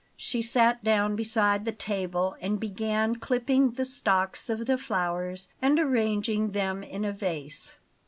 [0.17, 5.79] She sat down beside the table and began clipping the stalks of the flowers and
[5.79, 7.75] arranging them in a vase.